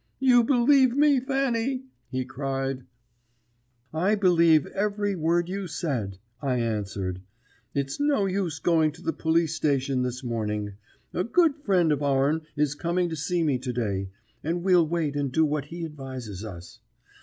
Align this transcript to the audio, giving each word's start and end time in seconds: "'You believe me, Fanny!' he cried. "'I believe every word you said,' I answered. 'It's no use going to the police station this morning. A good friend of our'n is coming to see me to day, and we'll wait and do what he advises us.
"'You 0.17 0.43
believe 0.43 0.95
me, 0.97 1.19
Fanny!' 1.19 1.83
he 2.09 2.25
cried. 2.25 2.87
"'I 3.93 4.15
believe 4.15 4.65
every 4.65 5.13
word 5.15 5.47
you 5.47 5.67
said,' 5.67 6.17
I 6.41 6.55
answered. 6.57 7.21
'It's 7.75 7.99
no 7.99 8.25
use 8.25 8.57
going 8.57 8.93
to 8.93 9.03
the 9.03 9.13
police 9.13 9.53
station 9.53 10.01
this 10.01 10.23
morning. 10.23 10.73
A 11.13 11.23
good 11.23 11.53
friend 11.57 11.91
of 11.91 12.01
our'n 12.01 12.41
is 12.55 12.73
coming 12.73 13.09
to 13.09 13.15
see 13.15 13.43
me 13.43 13.59
to 13.59 13.71
day, 13.73 14.09
and 14.43 14.63
we'll 14.63 14.87
wait 14.87 15.15
and 15.15 15.31
do 15.31 15.45
what 15.45 15.65
he 15.65 15.85
advises 15.85 16.43
us. 16.43 16.79